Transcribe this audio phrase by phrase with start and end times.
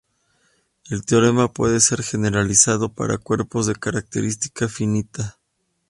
[0.89, 5.37] El teorema puede ser generalizado para cuerpos de característica finita.